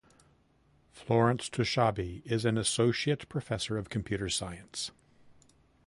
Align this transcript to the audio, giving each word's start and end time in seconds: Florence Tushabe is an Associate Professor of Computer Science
Florence 0.91 1.47
Tushabe 1.47 2.25
is 2.25 2.43
an 2.43 2.57
Associate 2.57 3.29
Professor 3.29 3.77
of 3.77 3.91
Computer 3.91 4.29
Science 4.29 4.89